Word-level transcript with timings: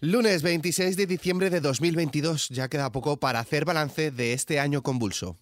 Lunes 0.00 0.42
26 0.44 0.96
de 0.96 1.06
diciembre 1.06 1.50
de 1.50 1.60
2022, 1.60 2.50
ya 2.50 2.68
queda 2.68 2.92
poco 2.92 3.16
para 3.16 3.40
hacer 3.40 3.64
balance 3.64 4.12
de 4.12 4.32
este 4.32 4.60
año 4.60 4.80
convulso. 4.80 5.36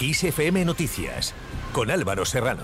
ISFM 0.00 0.64
Noticias, 0.64 1.34
con 1.72 1.90
Álvaro 1.90 2.24
Serrano. 2.24 2.62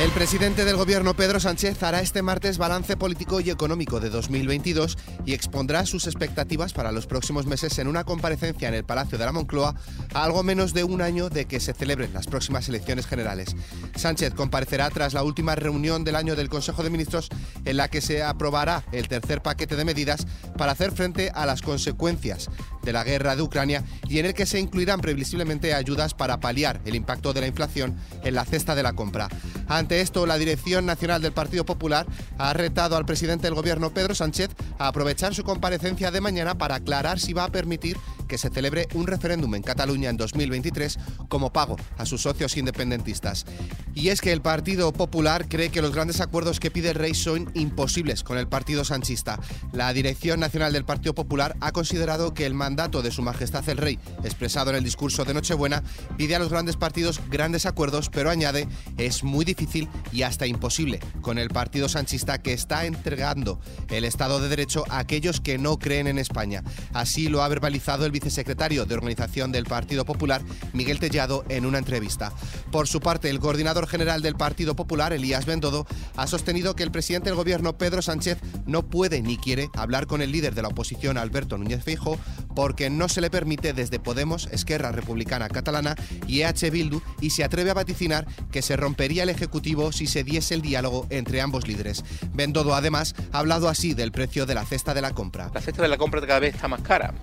El 0.00 0.12
presidente 0.12 0.64
del 0.64 0.78
gobierno, 0.78 1.12
Pedro 1.12 1.40
Sánchez, 1.40 1.82
hará 1.82 2.00
este 2.00 2.22
martes 2.22 2.56
balance 2.56 2.96
político 2.96 3.38
y 3.40 3.50
económico 3.50 4.00
de 4.00 4.08
2022 4.08 4.96
y 5.26 5.34
expondrá 5.34 5.84
sus 5.84 6.06
expectativas 6.06 6.72
para 6.72 6.90
los 6.90 7.06
próximos 7.06 7.44
meses 7.44 7.78
en 7.78 7.86
una 7.86 8.04
comparecencia 8.04 8.68
en 8.68 8.72
el 8.72 8.84
Palacio 8.84 9.18
de 9.18 9.26
la 9.26 9.32
Moncloa 9.32 9.74
a 10.14 10.24
algo 10.24 10.42
menos 10.42 10.72
de 10.72 10.84
un 10.84 11.02
año 11.02 11.28
de 11.28 11.44
que 11.44 11.60
se 11.60 11.74
celebren 11.74 12.14
las 12.14 12.28
próximas 12.28 12.66
elecciones 12.70 13.06
generales. 13.06 13.54
Sánchez 13.94 14.32
comparecerá 14.32 14.88
tras 14.88 15.12
la 15.12 15.22
última 15.22 15.54
reunión 15.54 16.02
del 16.02 16.16
año 16.16 16.34
del 16.34 16.48
Consejo 16.48 16.82
de 16.82 16.88
Ministros 16.88 17.28
en 17.66 17.76
la 17.76 17.88
que 17.88 18.00
se 18.00 18.22
aprobará 18.22 18.84
el 18.92 19.06
tercer 19.06 19.42
paquete 19.42 19.76
de 19.76 19.84
medidas 19.84 20.26
para 20.56 20.72
hacer 20.72 20.92
frente 20.92 21.30
a 21.34 21.44
las 21.44 21.60
consecuencias 21.60 22.48
de 22.82 22.92
la 22.92 23.04
guerra 23.04 23.36
de 23.36 23.42
Ucrania 23.42 23.84
y 24.08 24.18
en 24.18 24.26
el 24.26 24.34
que 24.34 24.46
se 24.46 24.58
incluirán 24.58 25.00
previsiblemente 25.00 25.74
ayudas 25.74 26.14
para 26.14 26.40
paliar 26.40 26.80
el 26.84 26.94
impacto 26.94 27.32
de 27.32 27.40
la 27.40 27.46
inflación 27.46 27.96
en 28.24 28.34
la 28.34 28.44
cesta 28.44 28.74
de 28.74 28.82
la 28.82 28.94
compra. 28.94 29.28
Ante 29.68 30.00
esto, 30.00 30.26
la 30.26 30.38
Dirección 30.38 30.86
Nacional 30.86 31.22
del 31.22 31.32
Partido 31.32 31.64
Popular 31.64 32.06
ha 32.38 32.52
retado 32.52 32.96
al 32.96 33.06
presidente 33.06 33.46
del 33.46 33.54
Gobierno, 33.54 33.90
Pedro 33.90 34.14
Sánchez, 34.14 34.50
a 34.78 34.88
aprovechar 34.88 35.34
su 35.34 35.44
comparecencia 35.44 36.10
de 36.10 36.20
mañana 36.20 36.56
para 36.56 36.76
aclarar 36.76 37.20
si 37.20 37.32
va 37.32 37.44
a 37.44 37.52
permitir 37.52 37.96
que 38.30 38.38
se 38.38 38.48
celebre 38.48 38.86
un 38.94 39.08
referéndum 39.08 39.56
en 39.56 39.62
Cataluña 39.62 40.08
en 40.08 40.16
2023 40.16 40.98
como 41.28 41.52
pago 41.52 41.76
a 41.98 42.06
sus 42.06 42.22
socios 42.22 42.56
independentistas. 42.56 43.44
Y 43.92 44.10
es 44.10 44.20
que 44.20 44.30
el 44.30 44.40
Partido 44.40 44.92
Popular 44.92 45.48
cree 45.48 45.70
que 45.70 45.82
los 45.82 45.92
grandes 45.92 46.20
acuerdos 46.20 46.60
que 46.60 46.70
pide 46.70 46.90
el 46.90 46.94
rey 46.94 47.12
son 47.12 47.50
imposibles 47.54 48.22
con 48.22 48.38
el 48.38 48.46
Partido 48.46 48.84
Sanchista. 48.84 49.40
La 49.72 49.92
Dirección 49.92 50.38
Nacional 50.38 50.72
del 50.72 50.84
Partido 50.84 51.12
Popular 51.12 51.56
ha 51.60 51.72
considerado 51.72 52.32
que 52.32 52.46
el 52.46 52.54
mandato 52.54 53.02
de 53.02 53.10
Su 53.10 53.22
Majestad 53.22 53.68
el 53.68 53.78
Rey, 53.78 53.98
expresado 54.22 54.70
en 54.70 54.76
el 54.76 54.84
discurso 54.84 55.24
de 55.24 55.34
Nochebuena, 55.34 55.82
pide 56.16 56.36
a 56.36 56.38
los 56.38 56.50
grandes 56.50 56.76
partidos 56.76 57.20
grandes 57.30 57.66
acuerdos, 57.66 58.10
pero 58.10 58.30
añade, 58.30 58.68
es 58.96 59.24
muy 59.24 59.44
difícil 59.44 59.88
y 60.12 60.22
hasta 60.22 60.46
imposible 60.46 61.00
con 61.20 61.36
el 61.38 61.48
Partido 61.48 61.88
Sanchista 61.88 62.38
que 62.38 62.52
está 62.52 62.86
entregando 62.86 63.58
el 63.88 64.04
Estado 64.04 64.40
de 64.40 64.48
Derecho 64.48 64.84
a 64.88 65.00
aquellos 65.00 65.40
que 65.40 65.58
no 65.58 65.80
creen 65.80 66.06
en 66.06 66.18
España. 66.18 66.62
Así 66.92 67.28
lo 67.28 67.42
ha 67.42 67.48
verbalizado 67.48 68.06
el 68.06 68.12
vicesecretario 68.20 68.84
de 68.84 68.94
Organización 68.94 69.50
del 69.50 69.64
Partido 69.64 70.04
Popular, 70.04 70.42
Miguel 70.74 70.98
Tellado, 70.98 71.42
en 71.48 71.64
una 71.64 71.78
entrevista. 71.78 72.32
Por 72.70 72.86
su 72.86 73.00
parte, 73.00 73.30
el 73.30 73.40
coordinador 73.40 73.86
general 73.86 74.20
del 74.20 74.36
Partido 74.36 74.76
Popular, 74.76 75.14
Elías 75.14 75.46
Bendodo, 75.46 75.86
ha 76.16 76.26
sostenido 76.26 76.76
que 76.76 76.82
el 76.82 76.90
presidente 76.90 77.30
del 77.30 77.36
gobierno, 77.36 77.78
Pedro 77.78 78.02
Sánchez, 78.02 78.38
no 78.66 78.82
puede 78.82 79.22
ni 79.22 79.38
quiere 79.38 79.70
hablar 79.74 80.06
con 80.06 80.20
el 80.20 80.32
líder 80.32 80.54
de 80.54 80.60
la 80.60 80.68
oposición, 80.68 81.16
Alberto 81.16 81.56
Núñez 81.56 81.82
Feijóo, 81.82 82.18
porque 82.54 82.90
no 82.90 83.08
se 83.08 83.22
le 83.22 83.30
permite 83.30 83.72
desde 83.72 83.98
Podemos, 83.98 84.48
Esquerra 84.52 84.92
Republicana 84.92 85.48
Catalana 85.48 85.96
y 86.26 86.42
EH 86.42 86.70
Bildu 86.70 87.00
y 87.22 87.30
se 87.30 87.42
atreve 87.42 87.70
a 87.70 87.74
vaticinar 87.74 88.26
que 88.52 88.60
se 88.60 88.76
rompería 88.76 89.22
el 89.22 89.30
Ejecutivo 89.30 89.92
si 89.92 90.06
se 90.06 90.24
diese 90.24 90.54
el 90.54 90.60
diálogo 90.60 91.06
entre 91.08 91.40
ambos 91.40 91.66
líderes. 91.66 92.04
Bendodo 92.34 92.74
además 92.74 93.14
ha 93.32 93.38
hablado 93.38 93.68
así 93.68 93.94
del 93.94 94.12
precio 94.12 94.44
de 94.44 94.54
la 94.54 94.66
cesta 94.66 94.92
de 94.92 95.00
la 95.00 95.12
compra. 95.12 95.50
La 95.54 95.62
cesta 95.62 95.82
de 95.82 95.88
la 95.88 95.96
compra 95.96 96.20
cada 96.20 96.40
vez 96.40 96.54
está 96.54 96.68
más 96.68 96.82
cara. 96.82 97.14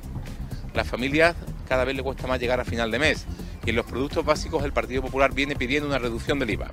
Las 0.74 0.88
familias 0.88 1.36
cada 1.68 1.84
vez 1.86 1.96
le 1.96 2.04
cuesta 2.04 2.28
más 2.28 2.40
llegar 2.40 2.60
a 2.60 2.66
final 2.66 2.92
de 2.92 3.00
mes 3.00 3.26
y 3.66 3.72
en 3.72 3.76
los 3.76 3.86
productos 3.86 4.26
básicos 4.26 4.64
el 4.64 4.74
Partido 4.74 5.02
Popular 5.02 5.34
viene 5.34 5.56
pidiendo 5.56 5.88
una 5.88 6.00
reducción 6.00 6.40
del 6.40 6.52
IVA. 6.52 6.72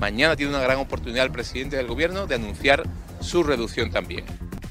Mañana 0.00 0.36
tiene 0.36 0.50
una 0.52 0.62
gran 0.62 0.78
oportunidad 0.78 1.24
el 1.24 1.32
presidente 1.32 1.76
del 1.76 1.86
Gobierno 1.86 2.26
de 2.26 2.34
anunciar 2.34 2.82
su 3.20 3.42
reducción 3.42 3.90
también. 3.90 4.24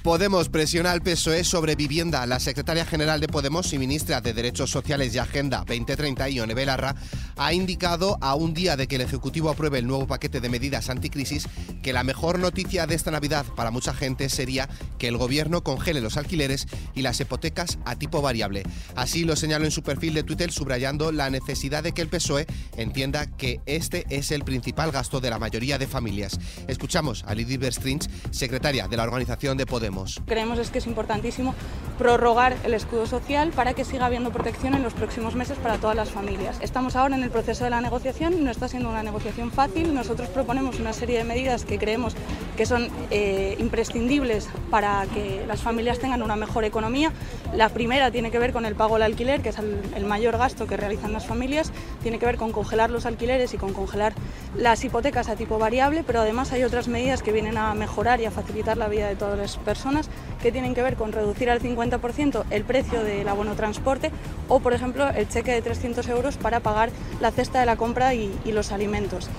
Podemos 0.06 0.50
presiona 0.50 0.92
al 0.92 1.02
PSOE 1.02 1.44
sobre 1.44 1.76
vivienda. 1.76 2.28
La 2.28 2.40
secretaria 2.40 2.86
general 2.86 3.20
de 3.20 3.28
Podemos 3.28 3.74
y 3.74 3.80
ministra 3.80 4.22
de 4.22 4.34
Derechos 4.34 4.70
Sociales 4.70 5.16
y 5.16 5.18
Agenda 5.18 5.64
2030, 5.66 6.30
Ione 6.30 6.54
Belarra, 6.54 6.94
ha 7.38 7.54
indicado 7.54 8.18
a 8.22 8.36
un 8.36 8.54
día 8.54 8.76
de 8.78 8.88
que 8.88 8.96
el 8.96 9.02
Ejecutivo 9.02 9.50
apruebe 9.50 9.80
el 9.80 9.88
nuevo 9.88 10.08
paquete 10.08 10.42
de 10.42 10.50
medidas 10.50 10.90
anticrisis 10.90 11.48
que 11.82 11.94
la 11.94 12.04
mejor 12.04 12.40
noticia 12.40 12.88
de 12.88 12.96
esta 12.96 13.12
Navidad 13.12 13.46
para 13.56 13.72
mucha 13.72 13.94
gente 13.94 14.30
sería 14.30 14.70
que 14.98 15.08
el 15.08 15.18
gobierno 15.18 15.64
congele 15.64 16.02
los 16.02 16.18
alquileres 16.18 16.68
y 16.94 17.02
las 17.02 17.20
hipotecas 17.20 17.78
a 17.86 17.96
tipo 17.96 18.22
variable. 18.22 18.64
Así 18.96 19.24
lo 19.24 19.36
señaló 19.36 19.66
en 19.66 19.72
su 19.72 19.84
perfil 19.84 20.14
de 20.14 20.24
Twitter 20.24 20.52
subrayando 20.52 21.12
la 21.12 21.30
necesidad 21.30 21.84
de 21.84 21.92
que 21.92 22.02
el 22.02 22.10
PSOE 22.10 22.48
entienda 22.78 23.28
que 23.28 23.62
este 23.66 24.06
es 24.10 24.32
el 24.32 24.44
principal 24.44 24.92
gasto 24.92 25.20
de 25.20 25.30
la 25.30 25.40
mayoría 25.40 25.78
de 25.78 25.88
familias. 25.88 26.40
Escuchamos 26.68 27.24
a 27.28 27.36
Lidia 27.36 27.58
Berstrinch, 27.58 28.10
secretaria 28.32 28.88
de 28.88 28.98
la 28.98 29.04
organización 29.04 29.58
de 29.58 29.66
Podemos. 29.66 30.22
Creemos 30.26 30.60
es 30.60 30.70
que 30.70 30.80
es 30.80 30.88
importantísimo 30.88 31.56
prorrogar 31.98 32.58
el 32.64 32.74
escudo 32.74 33.06
social 33.06 33.52
para 33.52 33.74
que 33.74 33.86
siga 33.86 34.06
habiendo 34.06 34.32
protección 34.32 34.74
en 34.74 34.84
los 34.84 34.94
próximos 34.94 35.36
meses 35.36 35.58
para 35.58 35.78
todas 35.78 35.96
las 35.96 36.10
familias. 36.10 36.58
Estamos 36.62 36.96
ahora 36.96 37.16
en 37.16 37.24
el 37.26 37.32
proceso 37.32 37.64
de 37.64 37.72
la 37.72 37.82
negociación, 37.82 38.44
no 38.44 38.52
está 38.52 38.68
siendo 38.68 38.88
una 38.90 39.02
negociación 39.02 39.52
fácil. 39.52 39.94
Nosotros 39.94 40.30
proponemos 40.30 40.80
una 40.80 40.94
serie 40.94 41.18
de 41.18 41.24
medidas 41.24 41.66
que 41.66 41.80
creemos 41.80 42.16
que 42.56 42.66
son 42.66 42.90
eh, 43.12 43.56
imprescindibles 43.60 44.48
para 44.70 45.06
que 45.14 45.44
las 45.48 45.62
familias 45.62 46.00
tengan 46.00 46.22
una 46.22 46.36
mejor 46.36 46.64
economía. 46.64 47.12
La 47.54 47.70
primera 47.70 48.12
tiene 48.12 48.32
que 48.32 48.40
ver 48.40 48.54
con 48.54 48.66
el 48.66 48.76
pago 48.76 48.96
del 48.96 49.04
alquiler, 49.04 49.42
que 49.42 49.50
es 49.50 49.58
el, 49.60 50.06
mayor 50.06 50.38
gasto 50.38 50.68
que 50.68 50.78
realizan 50.78 51.14
las 51.14 51.26
familias. 51.26 51.72
Tiene 52.02 52.20
que 52.20 52.26
ver 52.26 52.38
con 52.38 52.52
congelar 52.52 52.90
los 52.90 53.06
alquileres 53.06 53.54
y 53.54 53.58
con 53.58 53.74
congelar 53.74 54.14
las 54.56 54.84
hipotecas 54.84 55.30
a 55.30 55.36
tipo 55.36 55.58
variable, 55.58 56.04
pero 56.06 56.22
además 56.22 56.52
hay 56.52 56.64
otras 56.64 56.88
medidas 56.88 57.24
que 57.24 57.32
vienen 57.32 57.58
a 57.58 57.74
mejorar 57.74 58.22
y 58.22 58.26
a 58.26 58.32
facilitar 58.32 58.78
la 58.78 58.88
vida 58.88 59.08
de 59.08 59.16
todas 59.16 59.38
las 59.38 59.58
personas 59.58 60.10
que 60.42 60.52
tienen 60.52 60.76
que 60.76 60.82
ver 60.82 60.96
con 60.96 61.12
reducir 61.12 61.50
al 61.50 61.62
50% 61.62 62.44
el 62.50 62.64
precio 62.64 63.04
del 63.04 63.28
abono 63.28 63.56
transporte 63.56 64.12
o, 64.48 64.60
por 64.60 64.74
ejemplo, 64.74 65.10
el 65.10 65.28
cheque 65.28 65.52
de 65.52 65.62
300 65.62 66.08
euros 66.10 66.38
para 66.38 66.60
pagar 66.60 66.90
la 67.20 67.32
cesta 67.32 67.60
de 67.60 67.66
la 67.66 67.76
compra 67.76 68.14
y 68.14 68.32
los 68.46 68.72
alimentos. 68.72 69.30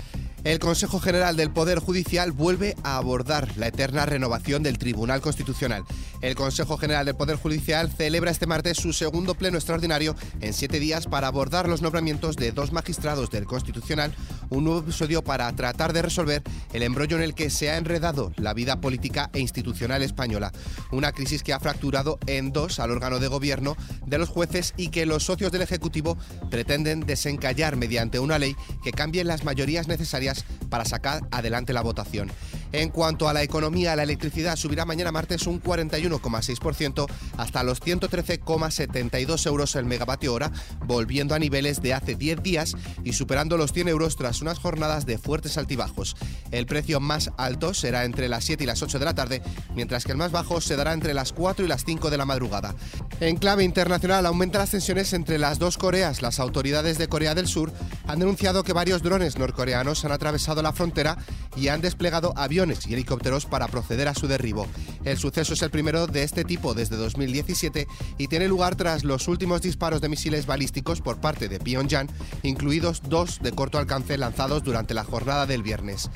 El 0.46 0.60
Consejo 0.60 1.00
General 1.00 1.34
del 1.34 1.50
Poder 1.50 1.80
Judicial 1.80 2.30
vuelve 2.30 2.76
a 2.84 2.98
abordar 2.98 3.48
la 3.56 3.66
eterna 3.66 4.06
renovación 4.06 4.62
del 4.62 4.78
Tribunal 4.78 5.20
Constitucional. 5.20 5.82
El 6.26 6.34
Consejo 6.34 6.76
General 6.76 7.06
del 7.06 7.14
Poder 7.14 7.36
Judicial 7.36 7.88
celebra 7.88 8.32
este 8.32 8.48
martes 8.48 8.78
su 8.78 8.92
segundo 8.92 9.36
pleno 9.36 9.58
extraordinario 9.58 10.16
en 10.40 10.54
siete 10.54 10.80
días 10.80 11.06
para 11.06 11.28
abordar 11.28 11.68
los 11.68 11.82
nombramientos 11.82 12.34
de 12.34 12.50
dos 12.50 12.72
magistrados 12.72 13.30
del 13.30 13.44
Constitucional, 13.44 14.12
un 14.50 14.64
nuevo 14.64 14.80
episodio 14.80 15.22
para 15.22 15.54
tratar 15.54 15.92
de 15.92 16.02
resolver 16.02 16.42
el 16.72 16.82
embrollo 16.82 17.16
en 17.16 17.22
el 17.22 17.36
que 17.36 17.48
se 17.48 17.70
ha 17.70 17.76
enredado 17.76 18.32
la 18.38 18.54
vida 18.54 18.80
política 18.80 19.30
e 19.34 19.38
institucional 19.38 20.02
española. 20.02 20.50
Una 20.90 21.12
crisis 21.12 21.44
que 21.44 21.52
ha 21.52 21.60
fracturado 21.60 22.18
en 22.26 22.50
dos 22.50 22.80
al 22.80 22.90
órgano 22.90 23.20
de 23.20 23.28
gobierno 23.28 23.76
de 24.04 24.18
los 24.18 24.28
jueces 24.28 24.74
y 24.76 24.88
que 24.88 25.06
los 25.06 25.22
socios 25.22 25.52
del 25.52 25.62
Ejecutivo 25.62 26.18
pretenden 26.50 27.06
desencallar 27.06 27.76
mediante 27.76 28.18
una 28.18 28.40
ley 28.40 28.56
que 28.82 28.90
cambie 28.90 29.22
las 29.22 29.44
mayorías 29.44 29.86
necesarias 29.86 30.44
para 30.70 30.84
sacar 30.84 31.22
adelante 31.30 31.72
la 31.72 31.82
votación. 31.82 32.32
En 32.72 32.90
cuanto 32.90 33.28
a 33.28 33.32
la 33.32 33.42
economía, 33.42 33.96
la 33.96 34.02
electricidad 34.02 34.56
subirá 34.56 34.84
mañana 34.84 35.12
martes 35.12 35.46
un 35.46 35.62
41,6% 35.62 37.06
hasta 37.36 37.62
los 37.62 37.80
113,72 37.82 39.46
euros 39.46 39.76
el 39.76 39.84
megavatio 39.84 40.34
hora, 40.34 40.50
volviendo 40.84 41.34
a 41.34 41.38
niveles 41.38 41.80
de 41.80 41.94
hace 41.94 42.14
10 42.14 42.42
días 42.42 42.76
y 43.04 43.12
superando 43.12 43.56
los 43.56 43.72
100 43.72 43.88
euros 43.88 44.16
tras 44.16 44.42
unas 44.42 44.58
jornadas 44.58 45.06
de 45.06 45.18
fuertes 45.18 45.56
altibajos. 45.58 46.16
El 46.50 46.66
precio 46.66 47.00
más 47.00 47.30
alto 47.36 47.74
será 47.74 48.04
entre 48.04 48.28
las 48.28 48.44
7 48.44 48.64
y 48.64 48.66
las 48.66 48.82
8 48.82 48.98
de 48.98 49.04
la 49.04 49.14
tarde, 49.14 49.42
mientras 49.74 50.04
que 50.04 50.12
el 50.12 50.18
más 50.18 50.32
bajo 50.32 50.60
se 50.60 50.76
dará 50.76 50.92
entre 50.92 51.14
las 51.14 51.32
4 51.32 51.64
y 51.64 51.68
las 51.68 51.84
5 51.84 52.10
de 52.10 52.18
la 52.18 52.24
madrugada. 52.24 52.74
En 53.20 53.36
clave 53.36 53.64
internacional 53.64 54.26
aumentan 54.26 54.60
las 54.60 54.70
tensiones 54.70 55.12
entre 55.12 55.38
las 55.38 55.58
dos 55.58 55.78
Coreas. 55.78 56.22
Las 56.22 56.40
autoridades 56.40 56.98
de 56.98 57.08
Corea 57.08 57.34
del 57.34 57.46
Sur 57.46 57.72
han 58.06 58.18
denunciado 58.18 58.62
que 58.62 58.72
varios 58.72 59.02
drones 59.02 59.38
norcoreanos 59.38 60.04
han 60.04 60.12
atravesado 60.12 60.62
la 60.62 60.72
frontera 60.72 61.16
y 61.56 61.68
han 61.68 61.80
desplegado 61.80 62.32
aviones 62.36 62.86
y 62.86 62.94
helicópteros 62.94 63.46
para 63.46 63.68
proceder 63.68 64.08
a 64.08 64.14
su 64.14 64.28
derribo. 64.28 64.66
El 65.04 65.18
suceso 65.18 65.54
es 65.54 65.62
el 65.62 65.70
primero 65.70 66.06
de 66.06 66.22
este 66.22 66.44
tipo 66.44 66.74
desde 66.74 66.96
2017 66.96 67.88
y 68.18 68.28
tiene 68.28 68.48
lugar 68.48 68.76
tras 68.76 69.04
los 69.04 69.28
últimos 69.28 69.62
disparos 69.62 70.00
de 70.00 70.08
misiles 70.08 70.46
balísticos 70.46 71.00
por 71.00 71.18
parte 71.20 71.48
de 71.48 71.58
Pyongyang, 71.58 72.08
incluidos 72.42 73.02
dos 73.08 73.40
de 73.42 73.52
corto 73.52 73.78
alcance 73.78 74.18
lanzados 74.18 74.62
durante 74.62 74.94
la 74.94 75.04
jornada 75.04 75.46
del 75.46 75.62
viernes. 75.62 76.10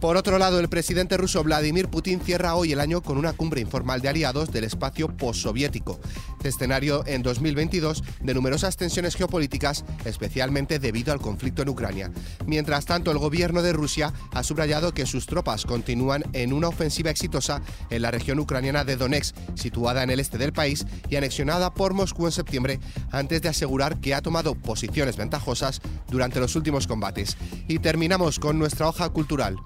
Por 0.00 0.16
otro 0.16 0.38
lado, 0.38 0.60
el 0.60 0.68
presidente 0.68 1.16
ruso 1.16 1.42
Vladimir 1.42 1.88
Putin 1.88 2.20
cierra 2.20 2.54
hoy 2.54 2.72
el 2.72 2.80
año 2.80 3.02
con 3.02 3.16
una 3.16 3.32
cumbre 3.32 3.60
informal 3.60 4.00
de 4.00 4.08
aliados 4.08 4.52
del 4.52 4.64
espacio 4.64 5.08
postsoviético, 5.08 5.98
escenario 6.42 7.04
en 7.06 7.22
2022 7.22 8.02
de 8.20 8.34
numerosas 8.34 8.76
tensiones 8.76 9.14
geopolíticas, 9.14 9.84
especialmente 10.04 10.78
debido 10.78 11.12
al 11.12 11.20
conflicto 11.20 11.62
en 11.62 11.70
Ucrania. 11.70 12.12
Mientras 12.46 12.84
tanto, 12.84 13.10
el 13.10 13.18
gobierno 13.18 13.62
de 13.62 13.72
Rusia 13.72 14.12
ha 14.32 14.42
subrayado 14.42 14.92
que 14.92 15.06
sus 15.06 15.26
tropas 15.26 15.64
continúan 15.64 16.24
en 16.32 16.52
una 16.52 16.68
ofensiva 16.68 17.10
exitosa 17.10 17.62
en 17.90 18.02
la 18.02 18.10
región 18.10 18.38
ucraniana 18.38 18.84
de 18.84 18.96
Donetsk, 18.96 19.34
situada 19.54 20.02
en 20.02 20.10
el 20.10 20.20
este 20.20 20.38
del 20.38 20.52
país 20.52 20.86
y 21.08 21.16
anexionada 21.16 21.72
por 21.72 21.94
Moscú 21.94 22.26
en 22.26 22.32
septiembre, 22.32 22.80
antes 23.10 23.42
de 23.42 23.48
asegurar 23.48 24.00
que 24.00 24.14
ha 24.14 24.22
tomado 24.22 24.54
posiciones 24.54 25.16
ventajosas 25.16 25.80
durante 26.10 26.40
los 26.40 26.56
últimos 26.56 26.86
combates. 26.86 27.36
Y 27.68 27.78
terminamos 27.78 28.38
con 28.38 28.58
nuestra 28.58 28.88
hoja 28.88 29.08
cultural. 29.08 29.56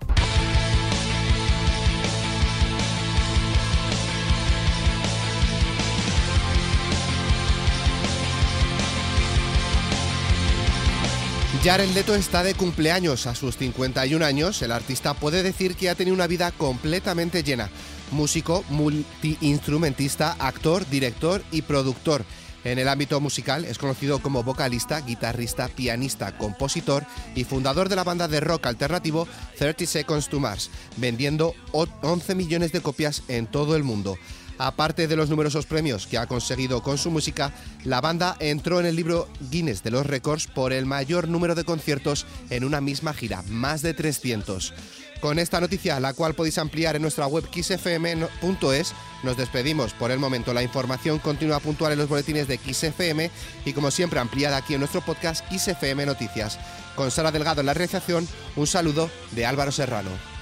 Jared 11.68 11.90
Leto 11.90 12.14
está 12.14 12.42
de 12.42 12.54
cumpleaños. 12.54 13.26
A 13.26 13.34
sus 13.34 13.58
51 13.58 14.24
años, 14.24 14.62
el 14.62 14.72
artista 14.72 15.12
puede 15.12 15.42
decir 15.42 15.76
que 15.76 15.90
ha 15.90 15.94
tenido 15.94 16.14
una 16.14 16.26
vida 16.26 16.50
completamente 16.50 17.42
llena. 17.42 17.68
Músico, 18.10 18.64
multiinstrumentista, 18.70 20.34
actor, 20.38 20.88
director 20.88 21.44
y 21.52 21.60
productor. 21.60 22.24
En 22.64 22.78
el 22.78 22.88
ámbito 22.88 23.20
musical 23.20 23.66
es 23.66 23.76
conocido 23.76 24.20
como 24.20 24.42
vocalista, 24.42 25.02
guitarrista, 25.02 25.68
pianista, 25.68 26.38
compositor 26.38 27.04
y 27.34 27.44
fundador 27.44 27.90
de 27.90 27.96
la 27.96 28.04
banda 28.04 28.28
de 28.28 28.40
rock 28.40 28.64
alternativo 28.66 29.28
30 29.58 29.84
Seconds 29.84 30.30
to 30.30 30.40
Mars, 30.40 30.70
vendiendo 30.96 31.54
11 31.72 32.34
millones 32.34 32.72
de 32.72 32.80
copias 32.80 33.24
en 33.28 33.46
todo 33.46 33.76
el 33.76 33.84
mundo. 33.84 34.16
Aparte 34.58 35.06
de 35.06 35.16
los 35.16 35.31
numerosos 35.31 35.66
premios 35.66 36.06
que 36.06 36.19
ha 36.19 36.26
conseguido 36.26 36.82
con 36.82 36.99
su 36.99 37.10
música, 37.10 37.52
la 37.84 38.00
banda 38.00 38.37
entró 38.40 38.81
en 38.81 38.87
el 38.87 38.96
libro 38.96 39.28
Guinness 39.50 39.84
de 39.84 39.93
los 39.93 40.05
récords 40.05 40.49
por 40.49 40.72
el 40.72 40.84
mayor 40.84 41.28
número 41.28 41.55
de 41.55 41.64
conciertos 41.64 42.26
en 42.50 42.64
una 42.64 42.81
misma 42.81 43.14
gira, 43.14 43.43
más 43.49 43.82
de 43.82 43.94
300. 43.94 44.75
Con 45.20 45.38
esta 45.38 45.60
noticia, 45.60 45.99
la 45.99 46.12
cual 46.12 46.34
podéis 46.34 46.58
ampliar 46.58 46.94
en 46.94 47.02
nuestra 47.02 47.26
web 47.26 47.44
xfm.es, 47.52 48.93
nos 49.25 49.37
despedimos 49.37 49.93
por 49.94 50.12
el 50.12 50.19
momento. 50.19 50.55
La 50.55 50.62
información 50.62 51.19
continúa 51.19 51.58
puntual 51.58 51.93
en 51.93 51.99
los 51.99 52.08
boletines 52.08 52.46
de 52.46 52.58
XFM 52.58 53.31
y 53.64 53.72
como 53.72 53.90
siempre 53.90 54.20
ampliada 54.20 54.56
aquí 54.56 54.75
en 54.75 54.81
nuestro 54.81 55.00
podcast 55.00 55.44
XFM 55.52 56.06
Noticias. 56.06 56.58
Con 56.94 57.11
Sara 57.11 57.32
Delgado 57.32 57.61
en 57.61 57.66
la 57.66 57.75
realización, 57.75 58.28
un 58.54 58.66
saludo 58.66 59.11
de 59.32 59.46
Álvaro 59.46 59.72
Serrano. 59.72 60.38